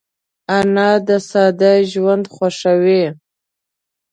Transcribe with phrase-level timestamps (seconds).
[0.57, 3.05] انا د ساده ژوند خوښوي